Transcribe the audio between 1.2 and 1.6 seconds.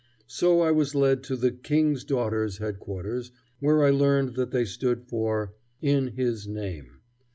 to the